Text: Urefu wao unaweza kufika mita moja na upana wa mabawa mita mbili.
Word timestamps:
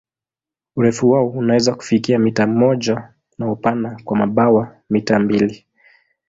Urefu 0.75 1.09
wao 1.09 1.27
unaweza 1.29 1.75
kufika 1.75 2.19
mita 2.19 2.47
moja 2.47 3.13
na 3.37 3.51
upana 3.51 3.99
wa 4.05 4.15
mabawa 4.17 4.77
mita 4.89 5.19
mbili. 5.19 5.65